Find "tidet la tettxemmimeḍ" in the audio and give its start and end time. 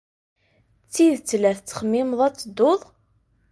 0.93-2.19